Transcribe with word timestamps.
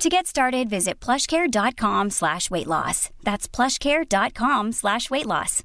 To 0.00 0.08
get 0.08 0.26
started, 0.26 0.70
visit 0.70 0.98
plushcare.com 0.98 2.08
slash 2.08 2.50
weight 2.50 2.66
loss. 2.66 3.10
That's 3.22 3.46
plushcare.com 3.46 4.72
slash 4.72 5.10
weight 5.10 5.26
loss. 5.26 5.62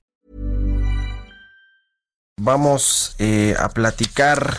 Vamos 2.38 3.16
eh, 3.18 3.56
a 3.58 3.70
platicar 3.70 4.58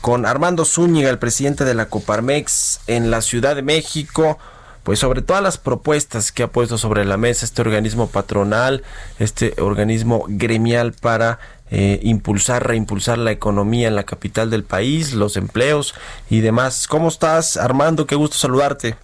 con 0.00 0.24
Armando 0.24 0.64
Zúñiga, 0.64 1.10
el 1.10 1.18
presidente 1.18 1.66
de 1.66 1.74
la 1.74 1.90
Coparmex 1.90 2.80
en 2.86 3.10
la 3.10 3.20
Ciudad 3.20 3.54
de 3.54 3.60
México. 3.60 4.38
Pues 4.82 5.00
sobre 5.00 5.20
todas 5.20 5.42
las 5.42 5.58
propuestas 5.58 6.32
que 6.32 6.44
ha 6.44 6.50
puesto 6.50 6.78
sobre 6.78 7.04
la 7.04 7.18
mesa 7.18 7.44
este 7.44 7.60
organismo 7.60 8.06
patronal, 8.06 8.82
este 9.18 9.52
organismo 9.58 10.24
gremial 10.26 10.94
para 10.94 11.38
eh, 11.70 12.00
impulsar, 12.02 12.66
reimpulsar 12.66 13.18
la 13.18 13.32
economía 13.32 13.88
en 13.88 13.94
la 13.94 14.04
capital 14.04 14.48
del 14.48 14.64
país, 14.64 15.12
los 15.12 15.36
empleos 15.36 15.94
y 16.30 16.40
demás. 16.40 16.88
¿Cómo 16.88 17.08
estás, 17.08 17.58
Armando? 17.58 18.06
Qué 18.06 18.14
gusto 18.14 18.38
saludarte. 18.38 18.96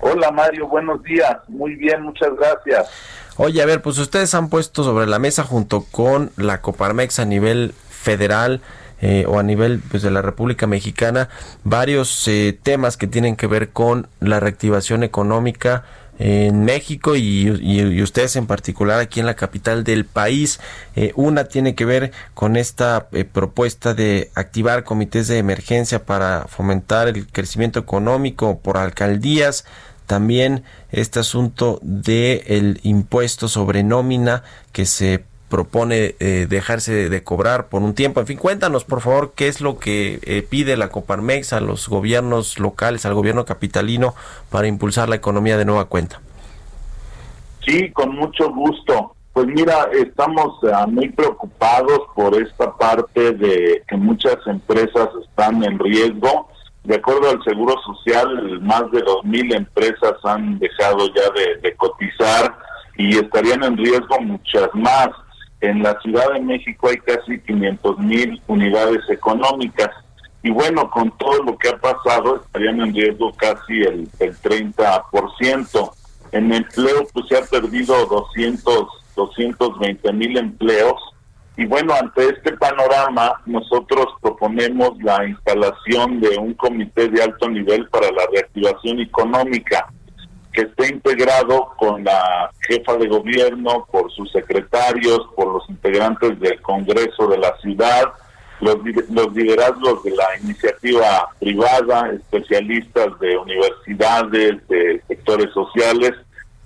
Hola 0.00 0.30
Mario, 0.30 0.66
buenos 0.66 1.02
días. 1.02 1.36
Muy 1.48 1.74
bien, 1.74 2.02
muchas 2.02 2.30
gracias. 2.36 2.88
Oye, 3.36 3.62
a 3.62 3.66
ver, 3.66 3.82
pues 3.82 3.98
ustedes 3.98 4.34
han 4.34 4.48
puesto 4.48 4.82
sobre 4.82 5.06
la 5.06 5.18
mesa 5.18 5.44
junto 5.44 5.84
con 5.90 6.30
la 6.36 6.60
Coparmex 6.60 7.20
a 7.20 7.24
nivel 7.24 7.74
federal 7.88 8.60
eh, 9.02 9.24
o 9.26 9.38
a 9.38 9.42
nivel 9.42 9.80
pues, 9.90 10.02
de 10.02 10.10
la 10.10 10.20
República 10.20 10.66
Mexicana 10.66 11.30
varios 11.64 12.28
eh, 12.28 12.58
temas 12.62 12.98
que 12.98 13.06
tienen 13.06 13.36
que 13.36 13.46
ver 13.46 13.70
con 13.70 14.08
la 14.20 14.40
reactivación 14.40 15.02
económica 15.02 15.84
en 16.18 16.66
México 16.66 17.16
y, 17.16 18.02
ustedes 18.02 18.36
en 18.36 18.46
particular 18.46 19.00
aquí 19.00 19.20
en 19.20 19.26
la 19.26 19.36
capital 19.36 19.84
del 19.84 20.04
país. 20.04 20.60
Eh, 20.94 21.12
una 21.16 21.44
tiene 21.44 21.74
que 21.74 21.86
ver 21.86 22.12
con 22.34 22.56
esta 22.56 23.08
propuesta 23.32 23.94
de 23.94 24.30
activar 24.34 24.84
comités 24.84 25.28
de 25.28 25.38
emergencia 25.38 26.04
para 26.04 26.44
fomentar 26.46 27.08
el 27.08 27.26
crecimiento 27.26 27.80
económico 27.80 28.58
por 28.58 28.76
alcaldías 28.76 29.64
también 30.10 30.64
este 30.90 31.20
asunto 31.20 31.78
de 31.82 32.42
el 32.48 32.80
impuesto 32.82 33.46
sobre 33.46 33.84
nómina 33.84 34.42
que 34.72 34.84
se 34.84 35.22
propone 35.48 36.16
eh, 36.18 36.48
dejarse 36.50 37.08
de, 37.08 37.22
cobrar 37.22 37.68
por 37.68 37.82
un 37.82 37.94
tiempo. 37.94 38.18
En 38.18 38.26
fin, 38.26 38.36
cuéntanos 38.36 38.82
por 38.82 39.02
favor 39.02 39.34
qué 39.36 39.46
es 39.46 39.60
lo 39.60 39.78
que 39.78 40.18
eh, 40.24 40.42
pide 40.42 40.76
la 40.76 40.88
Coparmex 40.88 41.52
a 41.52 41.60
los 41.60 41.88
gobiernos 41.88 42.58
locales, 42.58 43.06
al 43.06 43.14
gobierno 43.14 43.44
capitalino 43.44 44.16
para 44.50 44.66
impulsar 44.66 45.08
la 45.08 45.14
economía 45.14 45.56
de 45.56 45.64
nueva 45.64 45.84
cuenta. 45.84 46.20
Sí, 47.64 47.92
con 47.92 48.16
mucho 48.16 48.50
gusto. 48.52 49.14
Pues 49.32 49.46
mira, 49.46 49.90
estamos 49.92 50.58
eh, 50.64 50.72
muy 50.88 51.08
preocupados 51.10 52.00
por 52.16 52.34
esta 52.34 52.76
parte 52.76 53.30
de 53.30 53.84
que 53.86 53.96
muchas 53.96 54.38
empresas 54.44 55.08
están 55.22 55.62
en 55.62 55.78
riesgo 55.78 56.49
de 56.84 56.96
acuerdo 56.96 57.30
al 57.30 57.42
Seguro 57.44 57.74
Social, 57.82 58.60
más 58.62 58.90
de 58.90 59.04
2.000 59.04 59.54
empresas 59.54 60.14
han 60.24 60.58
dejado 60.58 61.08
ya 61.14 61.60
de, 61.62 61.74
cotizar 61.76 62.56
y 62.96 63.18
estarían 63.18 63.62
en 63.64 63.76
riesgo 63.76 64.20
muchas 64.20 64.68
más. 64.74 65.08
En 65.60 65.82
la 65.82 65.98
Ciudad 66.00 66.32
de 66.32 66.40
México 66.40 66.88
hay 66.88 66.96
casi 66.98 67.32
500.000 67.32 68.40
unidades 68.46 69.02
económicas 69.10 69.90
y 70.42 70.50
bueno, 70.50 70.90
con 70.90 71.10
todo 71.18 71.42
lo 71.42 71.58
que 71.58 71.68
ha 71.68 71.76
pasado 71.76 72.36
estarían 72.36 72.80
en 72.80 72.94
riesgo 72.94 73.30
casi 73.34 73.82
el, 73.82 74.08
el 74.18 74.34
30%. 74.38 75.92
En 76.32 76.52
empleo 76.52 77.06
pues 77.12 77.26
se 77.28 77.36
ha 77.36 77.42
perdido 77.42 78.06
200, 78.06 78.86
220 79.16 80.12
mil 80.14 80.38
empleos 80.38 81.09
y 81.60 81.66
bueno, 81.66 81.92
ante 81.92 82.26
este 82.26 82.56
panorama, 82.56 83.34
nosotros 83.44 84.06
proponemos 84.22 84.92
la 85.02 85.28
instalación 85.28 86.18
de 86.18 86.38
un 86.38 86.54
comité 86.54 87.06
de 87.08 87.22
alto 87.22 87.50
nivel 87.50 87.86
para 87.90 88.10
la 88.12 88.22
reactivación 88.32 88.98
económica, 88.98 89.86
que 90.54 90.62
esté 90.62 90.88
integrado 90.88 91.68
con 91.76 92.02
la 92.02 92.50
jefa 92.66 92.96
de 92.96 93.08
gobierno, 93.08 93.86
por 93.92 94.10
sus 94.10 94.32
secretarios, 94.32 95.20
por 95.36 95.52
los 95.52 95.68
integrantes 95.68 96.40
del 96.40 96.62
Congreso 96.62 97.26
de 97.28 97.36
la 97.36 97.54
ciudad, 97.58 98.04
los, 98.62 98.76
los 99.10 99.34
liderazgos 99.34 100.02
de 100.02 100.12
la 100.12 100.38
iniciativa 100.42 101.28
privada, 101.38 102.10
especialistas 102.10 103.20
de 103.20 103.36
universidades, 103.36 104.66
de 104.66 105.02
sectores 105.08 105.52
sociales, 105.52 106.12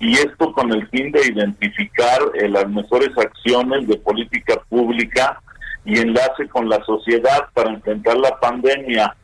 y 0.04 0.12
esto 0.18 0.52
con 0.52 0.70
el 0.70 0.86
fin 0.88 1.10
de 1.12 1.26
identificar 1.28 2.20
eh, 2.34 2.46
las 2.46 2.68
mejores 2.68 3.08
acciones 3.16 3.88
de 3.88 3.96
política 3.96 4.60
pública 4.68 5.40
y 5.86 5.98
enlace 5.98 6.46
con 6.50 6.68
la 6.68 6.84
sociedad 6.84 7.46
para 7.54 7.70
enfrentar 7.70 8.18
la 8.18 8.38
pandemia. 8.38 9.16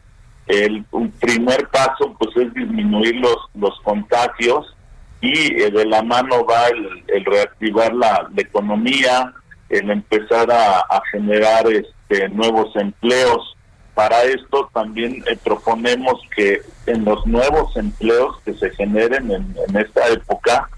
El 0.46 0.82
primer 1.20 1.68
paso 1.68 2.16
pues 2.18 2.34
es 2.36 2.54
disminuir 2.54 3.16
los, 3.16 3.36
los 3.54 3.78
contagios 3.82 4.74
y 5.20 5.62
eh, 5.62 5.70
de 5.70 5.84
la 5.84 6.02
mano 6.02 6.46
va 6.46 6.68
el, 6.68 7.24
reactivar 7.26 7.94
la, 7.94 8.30
economía, 8.38 9.34
el 9.68 9.90
empezar 9.90 10.50
a, 10.50 11.02
generar 11.12 11.66
este, 11.66 12.26
nuevos 12.30 12.74
empleos. 12.76 13.54
Para 14.00 14.22
esto 14.22 14.70
también 14.72 15.22
eh, 15.26 15.36
proponemos 15.44 16.22
que 16.34 16.62
en 16.86 17.04
los 17.04 17.26
nuevos 17.26 17.76
empleos 17.76 18.40
que 18.46 18.54
se 18.54 18.70
generen 18.70 19.30
en, 19.30 19.76
esta 19.76 20.08
época 20.08 20.70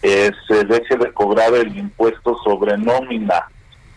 eh, 0.00 0.30
se 0.48 0.64
deje 0.64 0.96
de 0.96 1.12
cobrar 1.12 1.52
el 1.52 1.76
impuesto 1.76 2.38
sobre 2.42 2.78
nómina. 2.78 3.44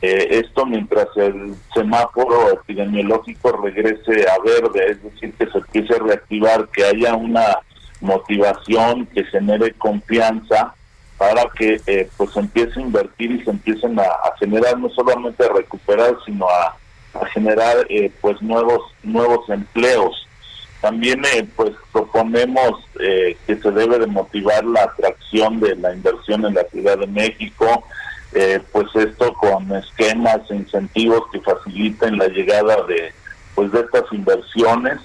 Eh, 0.02 0.42
esto 0.44 0.66
mientras 0.66 1.08
el 1.16 1.56
semáforo 1.74 2.52
epidemiológico 2.52 3.54
regrese 3.54 4.28
a 4.28 4.38
verde, 4.44 4.92
es 4.92 5.02
decir, 5.02 5.34
que 5.36 5.48
se 5.48 5.60
empiece 5.60 5.96
a 5.96 6.04
reactivar, 6.04 6.68
que 6.68 6.84
haya 6.84 7.16
una 7.16 7.60
motivación, 8.02 9.06
que 9.06 9.24
genere 9.24 9.72
confianza 9.76 10.76
para 11.18 11.50
que 11.58 11.80
eh, 11.88 12.10
pues 12.18 12.36
empiece 12.36 12.82
a 12.82 12.84
invertir 12.84 13.32
y 13.32 13.44
se 13.46 13.52
empiecen 13.52 13.98
a 13.98 14.36
generar 14.40 14.78
no 14.78 14.90
solamente 14.90 15.46
a 15.46 15.54
recuperar, 15.54 16.18
sino 16.26 16.50
a 16.50 16.76
a 17.14 17.26
generar 17.28 17.86
eh, 17.90 18.12
pues 18.22 18.42
nuevos 18.42 18.82
nuevos 19.04 19.50
empleos. 19.50 20.28
También 20.82 21.24
eh, 21.26 21.48
pues 21.56 21.72
proponemos 21.92 22.84
eh, 23.00 23.38
que 23.48 23.56
se 23.56 23.72
debe 23.72 24.00
de 24.00 24.08
motivar 24.08 24.66
la 24.66 24.84
atracción 24.84 25.60
de 25.60 25.76
la 25.78 25.94
inversión 25.94 26.46
en 26.46 26.56
la 26.56 26.64
Ciudad 26.66 26.98
de 26.98 27.08
México, 27.08 27.84
pues 28.72 28.88
esto 28.96 29.32
con 29.34 29.72
esquemas 29.76 30.40
e 30.50 30.56
incentivos 30.56 31.22
que 31.32 31.40
faciliten 31.40 32.18
la 32.18 32.28
llegada 32.28 32.84
de 32.88 33.14
pues 33.54 33.72
de 33.72 33.82
estas 33.82 34.12
inversiones, 34.12 34.98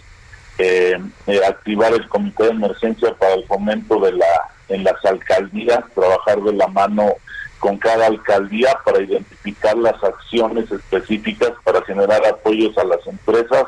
activar 1.47 1.93
el 1.93 2.09
comité 2.09 2.45
de 2.45 2.51
emergencia 2.51 3.15
para 3.15 3.35
el 3.35 3.45
fomento 3.45 4.01
de 4.01 4.13
la 4.13 4.27
en 4.69 4.85
las 4.85 5.03
alcaldías, 5.05 5.85
trabajar 5.95 6.41
de 6.43 6.53
la 6.53 6.67
mano 6.69 7.15
con 7.59 7.77
cada 7.79 8.07
alcaldía 8.07 8.77
para 8.85 9.03
identificar 9.03 9.77
las 9.77 10.03
acciones 10.03 10.71
específicas 10.71 11.53
para 11.65 11.83
generar 11.83 12.25
apoyos 12.27 12.77
a 12.79 12.85
las 12.85 13.07
empresas 13.07 13.65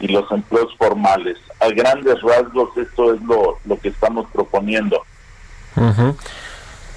y 0.00 0.08
los 0.08 0.30
empleos 0.30 0.74
formales. 0.76 1.38
A 1.60 1.68
grandes 1.68 2.20
rasgos 2.22 2.76
esto 2.76 3.14
es 3.14 3.22
lo, 3.22 3.58
lo 3.64 3.78
que 3.78 3.88
estamos 3.88 4.26
proponiendo. 4.32 5.02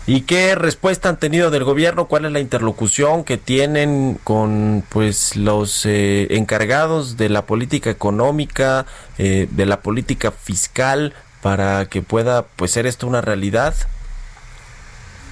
¿Y 0.08 0.22
qué 0.22 0.56
respuesta 0.56 1.10
han 1.10 1.20
tenido 1.20 1.52
del 1.52 1.64
gobierno? 1.64 2.06
¿Cuál 2.08 2.26
es 2.26 2.32
la 2.32 2.40
interlocución 2.40 3.24
que 3.24 3.38
tienen 3.38 4.20
con 4.24 4.84
pues 4.90 5.36
los 5.36 5.86
eh, 5.86 6.28
encargados 6.32 7.16
de 7.16 7.30
la 7.30 7.46
política 7.46 7.92
económica, 7.92 8.86
eh, 9.18 9.48
de 9.52 9.66
la 9.68 9.82
política 9.82 10.32
fiscal 10.32 11.14
para 11.42 11.86
que 11.86 12.02
pueda 12.02 12.44
pues 12.56 12.72
ser 12.72 12.88
esto 12.88 13.06
una 13.06 13.22
realidad? 13.22 13.76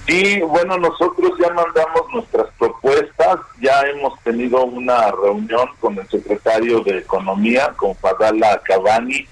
Sí, 0.08 0.40
bueno, 0.40 0.78
nosotros 0.78 1.32
ya 1.38 1.52
mandamos 1.52 2.02
nuestras 2.14 2.46
propuestas, 2.58 3.40
ya 3.60 3.82
hemos 3.82 4.18
tenido 4.20 4.64
una 4.64 5.10
reunión 5.10 5.68
con 5.80 5.98
el 5.98 6.08
secretario 6.08 6.80
de 6.80 6.96
Economía, 6.96 7.74
con 7.76 7.94
Fadala 7.96 8.58
Cavani, 8.64 9.28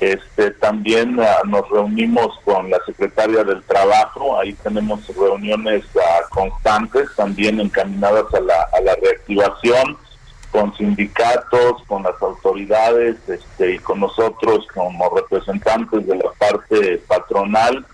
este, 0.00 0.50
también 0.50 1.18
ah, 1.18 1.40
nos 1.46 1.66
reunimos 1.70 2.38
con 2.44 2.68
la 2.68 2.78
secretaria 2.84 3.42
del 3.42 3.62
Trabajo, 3.62 4.38
ahí 4.38 4.52
tenemos 4.52 5.00
reuniones 5.16 5.86
ah, 5.96 6.20
constantes, 6.28 7.08
también 7.16 7.58
encaminadas 7.58 8.26
a 8.34 8.40
la, 8.40 8.68
a 8.74 8.82
la 8.82 8.94
reactivación, 8.96 9.96
con 10.52 10.76
sindicatos, 10.76 11.82
con 11.86 12.02
las 12.02 12.20
autoridades 12.20 13.16
este, 13.28 13.76
y 13.76 13.78
con 13.78 14.00
nosotros 14.00 14.66
como 14.74 15.08
representantes 15.08 16.06
de 16.06 16.16
la 16.16 16.30
parte 16.38 16.98
patronal 17.08 17.86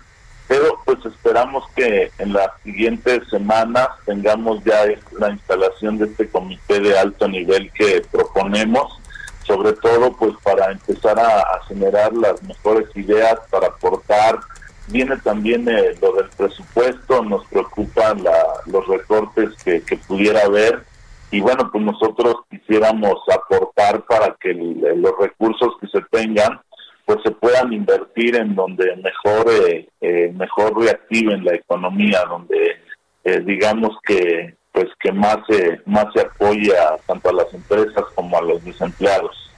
pero 0.47 0.79
pues 0.85 1.03
esperamos 1.05 1.63
que 1.75 2.11
en 2.19 2.33
las 2.33 2.49
siguientes 2.63 3.27
semanas 3.29 3.89
tengamos 4.05 4.63
ya 4.63 4.85
la 5.19 5.31
instalación 5.31 5.97
de 5.97 6.05
este 6.05 6.29
comité 6.29 6.79
de 6.79 6.97
alto 6.97 7.27
nivel 7.27 7.71
que 7.71 8.03
proponemos, 8.11 8.99
sobre 9.43 9.73
todo 9.73 10.13
pues 10.13 10.33
para 10.43 10.71
empezar 10.71 11.19
a, 11.19 11.59
generar 11.67 12.13
las 12.13 12.41
mejores 12.43 12.87
ideas 12.95 13.39
para 13.49 13.67
aportar. 13.67 14.39
Viene 14.87 15.17
también 15.17 15.67
eh, 15.67 15.95
lo 15.99 16.13
del 16.13 16.29
presupuesto, 16.29 17.23
nos 17.23 17.43
preocupan 17.47 18.23
los 18.67 18.87
recortes 18.87 19.49
que, 19.63 19.81
pudiera 20.07 20.41
haber 20.41 20.83
y 21.31 21.41
bueno, 21.41 21.69
pues 21.71 21.83
nosotros 21.83 22.35
quisiéramos 22.51 23.17
aportar 23.33 24.03
para 24.03 24.35
que 24.39 24.53
los 24.53 25.11
recursos 25.19 25.73
que 25.81 25.87
se 25.87 26.01
tengan 26.11 26.61
pues 27.05 27.19
se 27.23 27.31
puedan 27.31 27.71
invertir 27.71 28.35
en 28.35 28.55
donde 28.55 28.95
mejor 28.97 29.51
eh, 29.51 29.87
eh, 30.01 30.33
mejor 30.35 30.77
reactiven 30.77 31.45
la 31.45 31.55
economía 31.55 32.23
donde 32.27 32.77
eh, 33.23 33.41
digamos 33.45 33.91
que 34.05 34.55
pues 34.71 34.87
que 34.99 35.11
más 35.11 35.37
se 35.47 35.81
más 35.85 36.05
se 36.13 36.21
apoya 36.21 36.97
tanto 37.05 37.29
a 37.29 37.33
las 37.33 37.53
empresas 37.53 38.03
como 38.15 38.37
a 38.37 38.41
los 38.41 38.63
desempleados 38.63 39.51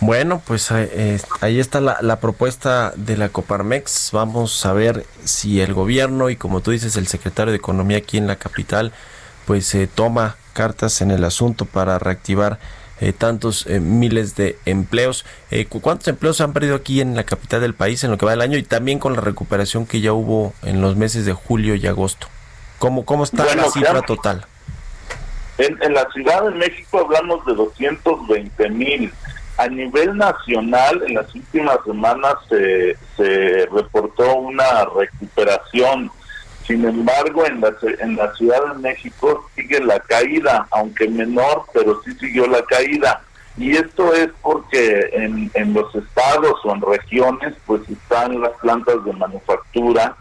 Bueno, 0.00 0.40
pues 0.46 0.70
ahí 0.70 1.58
está 1.58 1.80
la, 1.80 1.98
la, 2.02 2.20
propuesta 2.20 2.92
de 2.94 3.16
la 3.16 3.30
Coparmex. 3.30 4.10
Vamos 4.12 4.64
a 4.64 4.72
ver 4.72 5.02
si 5.24 5.60
el 5.60 5.74
gobierno 5.74 6.30
y 6.30 6.36
como 6.36 6.60
tú 6.60 6.70
dices 6.70 6.96
el 6.96 7.08
secretario 7.08 7.50
de 7.50 7.58
Economía 7.58 7.98
aquí 7.98 8.16
en 8.16 8.28
la 8.28 8.36
capital 8.36 8.92
pues 9.48 9.66
se 9.66 9.86
toma 9.86 10.36
cartas 10.52 11.00
en 11.00 11.10
el 11.10 11.24
asunto 11.24 11.64
para 11.64 11.98
reactivar 11.98 12.58
eh, 13.00 13.12
tantos 13.12 13.66
eh, 13.66 13.80
miles 13.80 14.34
de 14.36 14.58
empleos. 14.64 15.24
Eh, 15.50 15.66
¿Cuántos 15.66 16.08
empleos 16.08 16.36
se 16.36 16.42
han 16.42 16.52
perdido 16.52 16.74
aquí 16.74 17.00
en 17.00 17.14
la 17.14 17.24
capital 17.24 17.60
del 17.60 17.74
país 17.74 18.02
en 18.04 18.10
lo 18.10 18.18
que 18.18 18.26
va 18.26 18.32
del 18.32 18.40
año 18.40 18.58
y 18.58 18.62
también 18.62 18.98
con 18.98 19.14
la 19.14 19.20
recuperación 19.20 19.86
que 19.86 20.00
ya 20.00 20.12
hubo 20.12 20.52
en 20.62 20.80
los 20.80 20.96
meses 20.96 21.24
de 21.24 21.32
julio 21.32 21.74
y 21.74 21.86
agosto? 21.86 22.26
¿Cómo, 22.78 23.04
cómo 23.04 23.24
está 23.24 23.44
la 23.54 23.70
cifra 23.70 24.02
total? 24.02 24.46
En, 25.58 25.92
la 25.92 26.08
Ciudad 26.12 26.44
de 26.44 26.50
México 26.52 27.00
hablamos 27.00 27.44
de 27.46 27.54
220 27.54 28.70
mil. 28.70 29.12
A 29.56 29.66
nivel 29.66 30.16
nacional, 30.16 31.02
en 31.08 31.14
las 31.14 31.34
últimas 31.34 31.78
semanas 31.84 32.34
se 32.48 33.66
reportó 33.72 34.36
una 34.36 34.84
recuperación 34.96 36.12
sin 36.68 36.84
embargo, 36.84 37.46
en 37.46 37.62
la, 37.62 37.74
en 37.98 38.14
la 38.16 38.32
Ciudad 38.34 38.74
de 38.74 38.80
México 38.80 39.48
sigue 39.56 39.80
la 39.80 39.98
caída, 40.00 40.68
aunque 40.70 41.08
menor, 41.08 41.64
pero 41.72 42.00
sí 42.02 42.12
siguió 42.20 42.46
la 42.46 42.62
caída. 42.62 43.22
Y 43.56 43.74
esto 43.74 44.12
es 44.12 44.28
porque 44.42 45.08
en, 45.12 45.50
en 45.54 45.72
los 45.72 45.92
estados 45.94 46.60
o 46.62 46.74
en 46.74 46.82
regiones, 46.82 47.54
pues 47.66 47.80
están 47.88 48.40
las 48.40 48.52
plantas 48.60 49.02
de 49.02 49.12
manufactura, 49.14 50.14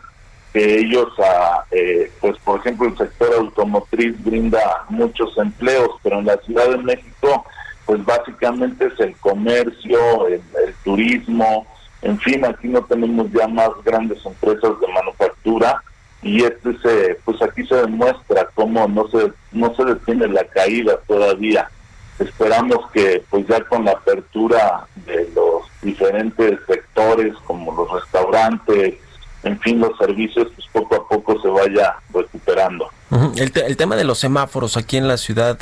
que 0.53 0.79
ellos, 0.79 1.09
a, 1.19 1.65
eh, 1.69 2.09
pues 2.21 2.37
por 2.39 2.61
ejemplo, 2.61 2.87
el 2.87 2.97
sector 2.97 3.29
automotriz 3.37 4.15
brinda 4.23 4.85
muchos 4.87 5.37
empleos, 5.37 5.91
pero 6.01 6.19
en 6.19 6.27
la 6.27 6.37
Ciudad 6.37 6.69
de 6.69 6.77
México, 6.77 7.45
pues 7.85 8.03
básicamente 8.05 8.87
es 8.87 8.99
el 9.01 9.15
comercio, 9.17 10.27
el 10.27 10.41
turismo, 10.85 11.67
en 12.01 12.17
fin, 12.19 12.45
aquí 12.45 12.67
no 12.67 12.81
tenemos 12.83 13.29
ya 13.31 13.47
más 13.47 13.69
grandes 13.83 14.25
empresas 14.25 14.79
de 14.79 14.87
manufactura 14.93 15.83
y 16.27 16.43
este 16.43 16.77
se, 16.79 17.17
pues 17.23 17.41
aquí 17.41 17.65
se 17.65 17.75
demuestra 17.75 18.49
cómo 18.53 18.85
no 18.87 19.07
se 19.07 19.31
no 19.53 19.73
se 19.75 19.85
detiene 19.85 20.27
la 20.27 20.43
caída 20.43 20.99
todavía. 21.07 21.69
Esperamos 22.19 22.91
que 22.91 23.23
pues 23.29 23.47
ya 23.47 23.63
con 23.63 23.85
la 23.85 23.91
apertura 23.91 24.85
de 25.05 25.29
los 25.33 25.63
diferentes 25.81 26.59
sectores 26.67 27.33
como 27.45 27.73
los 27.73 27.89
restaurantes 27.91 28.95
en 29.43 29.59
fin 29.61 29.79
los 29.79 29.97
servicios 29.97 30.47
pues 30.53 30.67
poco 30.73 30.95
a 30.95 31.07
poco 31.07 31.39
se 31.41 31.47
vaya 31.47 31.95
recuperando 32.13 32.89
el, 33.35 33.77
tema 33.77 33.95
de 33.95 34.03
los 34.03 34.19
semáforos 34.19 34.77
aquí 34.77 34.97
en 34.97 35.07
la 35.07 35.17
ciudad 35.17 35.57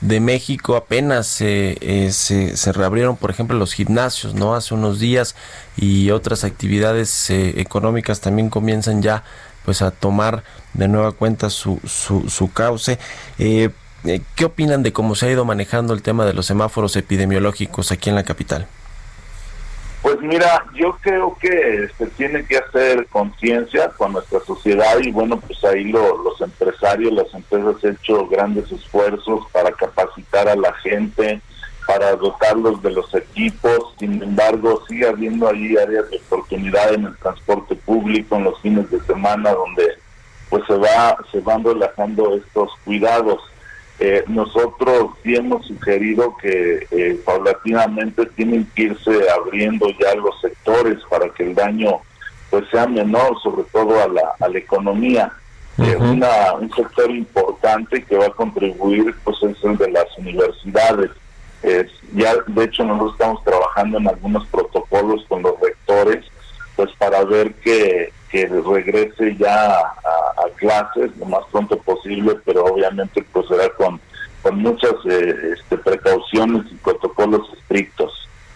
de 0.00 0.20
México 0.20 0.76
apenas 0.76 1.40
eh, 1.40 2.08
se, 2.12 2.56
se, 2.56 2.72
reabrieron, 2.72 3.16
por 3.16 3.30
ejemplo, 3.30 3.58
los 3.58 3.72
gimnasios, 3.72 4.34
¿no? 4.34 4.54
Hace 4.54 4.74
unos 4.74 4.98
días 4.98 5.34
y 5.76 6.10
otras 6.10 6.44
actividades 6.44 7.30
eh, 7.30 7.60
económicas 7.60 8.20
también 8.20 8.50
comienzan 8.50 9.02
ya 9.02 9.24
pues 9.64 9.82
a 9.82 9.90
tomar 9.90 10.42
de 10.74 10.88
nueva 10.88 11.12
cuenta 11.12 11.50
su, 11.50 11.80
su, 11.86 12.28
su 12.28 12.52
cauce. 12.52 12.98
Eh, 13.38 13.70
eh, 14.04 14.22
¿Qué 14.34 14.46
opinan 14.46 14.82
de 14.82 14.92
cómo 14.92 15.14
se 15.14 15.26
ha 15.26 15.30
ido 15.30 15.44
manejando 15.44 15.92
el 15.92 16.02
tema 16.02 16.24
de 16.24 16.32
los 16.32 16.46
semáforos 16.46 16.96
epidemiológicos 16.96 17.92
aquí 17.92 18.08
en 18.08 18.16
la 18.16 18.22
capital? 18.22 18.66
Pues 20.02 20.18
mira, 20.20 20.64
yo 20.74 20.96
creo 21.02 21.36
que 21.38 21.88
se 21.98 22.06
tiene 22.06 22.44
que 22.46 22.56
hacer 22.56 23.06
conciencia 23.08 23.90
con 23.90 24.12
nuestra 24.12 24.40
sociedad 24.40 24.98
y 25.00 25.10
bueno, 25.10 25.38
pues 25.38 25.62
ahí 25.64 25.92
los 25.92 26.40
empresarios, 26.40 27.12
las 27.12 27.32
empresas 27.34 27.84
han 27.84 27.90
hecho 27.92 28.26
grandes 28.26 28.72
esfuerzos 28.72 29.46
para 29.52 29.70
capacitar 29.72 30.48
a 30.48 30.56
la 30.56 30.72
gente, 30.74 31.42
para 31.86 32.16
dotarlos 32.16 32.82
de 32.82 32.92
los 32.92 33.14
equipos. 33.14 33.94
Sin 33.98 34.22
embargo, 34.22 34.82
sigue 34.88 35.06
habiendo 35.06 35.48
ahí 35.48 35.76
áreas 35.76 36.08
de 36.08 36.16
oportunidad 36.16 36.94
en 36.94 37.04
el 37.04 37.16
transporte 37.18 37.74
público, 37.74 38.36
en 38.36 38.44
los 38.44 38.58
fines 38.62 38.90
de 38.90 39.00
semana, 39.00 39.52
donde 39.52 39.98
pues 40.48 40.64
se 40.66 40.76
va 40.76 41.16
se 41.30 41.40
van 41.40 41.62
relajando 41.62 42.36
estos 42.36 42.70
cuidados. 42.84 43.42
Eh, 44.00 44.24
nosotros 44.28 45.10
sí 45.22 45.34
hemos 45.34 45.66
sugerido 45.66 46.34
que 46.38 46.86
eh, 46.90 47.20
paulatinamente 47.24 48.26
tienen 48.26 48.66
que 48.74 48.84
irse 48.84 49.30
abriendo 49.30 49.88
ya 50.00 50.14
los 50.14 50.40
sectores 50.40 50.98
para 51.10 51.28
que 51.28 51.44
el 51.44 51.54
daño 51.54 52.00
pues 52.48 52.64
sea 52.70 52.86
menor, 52.86 53.40
sobre 53.42 53.62
todo 53.70 54.02
a 54.02 54.08
la, 54.08 54.22
a 54.40 54.48
la 54.48 54.58
economía. 54.58 55.32
Eh, 55.78 55.96
una, 55.96 56.54
un 56.54 56.70
sector 56.72 57.10
importante 57.10 58.02
que 58.02 58.16
va 58.16 58.26
a 58.26 58.30
contribuir 58.30 59.14
pues 59.22 59.36
es 59.42 59.62
el 59.64 59.76
de 59.76 59.90
las 59.90 60.18
universidades 60.18 61.10
ya, 62.12 62.34
de 62.46 62.64
hecho, 62.64 62.84
nosotros 62.84 63.12
estamos 63.12 63.44
trabajando 63.44 63.98
en 63.98 64.08
algunos 64.08 64.46
protocolos 64.48 65.24
con 65.28 65.42
los 65.42 65.58
rectores, 65.60 66.24
pues 66.76 66.90
para 66.98 67.22
ver 67.24 67.54
que, 67.54 68.12
que 68.30 68.46
regrese 68.46 69.36
ya 69.36 69.80
clases 70.60 71.16
lo 71.18 71.26
más 71.26 71.40
pronto 71.50 71.76
posible, 71.78 72.36
pero 72.44 72.64
obviamente 72.66 73.24
pues 73.32 73.48
será 73.48 73.68
con, 73.70 74.00
con 74.42 74.58
muchas 74.58 74.92
eh, 75.08 75.54
este, 75.58 75.78
precauciones 75.78 76.70
y 76.70 76.74
protocolos 76.76 77.48
estrictos. 77.58 78.12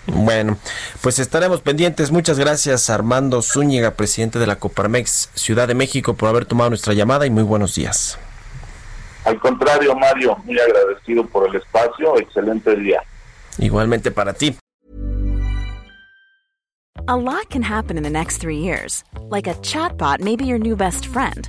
Bueno, 0.06 0.59
pues 1.01 1.19
estaremos 1.19 1.62
pendientes. 1.62 2.11
Muchas 2.11 2.39
gracias 2.39 2.91
Armando 2.91 3.41
Zúñiga, 3.41 3.93
presidente 3.93 4.39
de 4.39 4.47
la 4.47 4.56
Coparmex 4.56 5.31
Ciudad 5.35 5.67
de 5.67 5.75
México, 5.75 6.15
por 6.15 6.29
haber 6.29 6.45
tomado 6.45 6.71
nuestra 6.71 6.93
llamada 6.93 7.27
y 7.27 7.31
muy 7.31 7.43
buenos 7.43 7.75
días. 7.75 8.19
Al 9.25 9.41
contrario, 9.41 9.95
Mario, 9.97 10.37
muy 10.45 10.59
agradecido 10.59 11.26
por 11.26 11.49
el 11.49 11.57
espacio. 11.57 12.19
Excelente 12.19 12.76
día. 12.76 13.02
Igualmente 13.59 14.11
para 14.11 14.35
ti. 14.35 14.55
A 17.07 17.17
lot 17.17 17.50
can 17.50 17.62
happen 17.62 17.97
in 17.97 18.02
the 18.02 18.11
next 18.11 18.38
three 18.38 18.59
years. 18.59 19.05
Like 19.31 19.47
a 19.47 19.55
chatbot 19.62 20.21
may 20.21 20.37
be 20.37 20.45
your 20.45 20.59
new 20.59 20.76
best 20.76 21.07
friend. 21.07 21.49